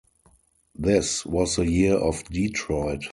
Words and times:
This 0.73 1.23
was 1.27 1.57
the 1.57 1.69
year 1.69 1.93
of 1.95 2.23
Detroit. 2.23 3.03